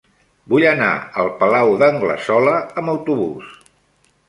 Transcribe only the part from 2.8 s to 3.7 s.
amb autobús.